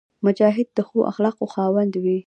مجاهد 0.25 0.67
د 0.77 0.79
ښو 0.87 0.97
اخلاقو 1.11 1.45
خاوند 1.53 1.93
وي. 2.03 2.17